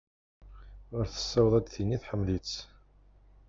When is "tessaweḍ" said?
1.07-1.53